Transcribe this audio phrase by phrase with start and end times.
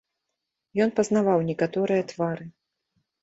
[0.85, 2.45] Ён пазнаваў некаторыя твары.